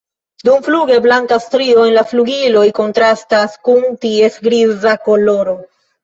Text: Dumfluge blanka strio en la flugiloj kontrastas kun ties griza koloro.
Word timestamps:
Dumfluge 0.47 0.95
blanka 1.05 1.35
strio 1.41 1.83
en 1.89 1.91
la 1.97 2.03
flugiloj 2.13 2.63
kontrastas 2.79 3.57
kun 3.67 3.85
ties 4.05 4.39
griza 4.47 4.95
koloro. 5.09 5.55